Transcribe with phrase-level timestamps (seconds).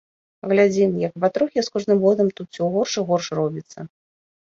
[0.53, 3.91] Глядзі, як патрохі з кожным годам тут усё горш і горш робіцца.